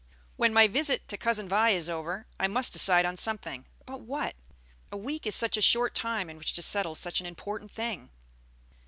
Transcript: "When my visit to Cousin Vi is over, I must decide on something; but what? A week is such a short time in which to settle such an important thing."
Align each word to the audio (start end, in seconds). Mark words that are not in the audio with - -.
"When 0.35 0.51
my 0.51 0.65
visit 0.65 1.07
to 1.09 1.15
Cousin 1.17 1.47
Vi 1.47 1.69
is 1.69 1.87
over, 1.87 2.25
I 2.39 2.47
must 2.47 2.73
decide 2.73 3.05
on 3.05 3.17
something; 3.17 3.67
but 3.85 4.01
what? 4.01 4.35
A 4.91 4.97
week 4.97 5.27
is 5.27 5.35
such 5.35 5.57
a 5.57 5.61
short 5.61 5.93
time 5.93 6.27
in 6.27 6.39
which 6.39 6.53
to 6.53 6.63
settle 6.63 6.95
such 6.95 7.19
an 7.21 7.27
important 7.27 7.69
thing." 7.69 8.09